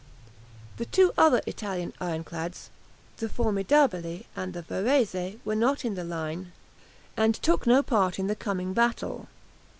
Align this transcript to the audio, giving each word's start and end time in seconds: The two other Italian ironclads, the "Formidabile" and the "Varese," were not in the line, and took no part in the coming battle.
The 0.77 0.87
two 0.87 1.13
other 1.15 1.41
Italian 1.45 1.93
ironclads, 2.01 2.71
the 3.17 3.27
"Formidabile" 3.29 4.25
and 4.35 4.51
the 4.55 4.63
"Varese," 4.63 5.37
were 5.45 5.53
not 5.55 5.85
in 5.85 5.93
the 5.93 6.03
line, 6.03 6.53
and 7.15 7.35
took 7.35 7.67
no 7.67 7.83
part 7.83 8.17
in 8.17 8.25
the 8.25 8.35
coming 8.35 8.73
battle. 8.73 9.27